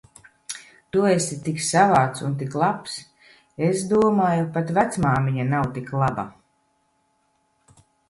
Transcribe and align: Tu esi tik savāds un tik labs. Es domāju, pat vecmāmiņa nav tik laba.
Tu 0.95 1.03
esi 1.09 1.37
tik 1.47 1.61
savāds 1.65 2.23
un 2.29 2.33
tik 2.41 2.57
labs. 2.63 2.97
Es 3.69 3.85
domāju, 3.93 4.49
pat 4.59 4.75
vecmāmiņa 4.81 5.49
nav 5.55 5.73
tik 5.81 5.97
laba. 6.03 6.29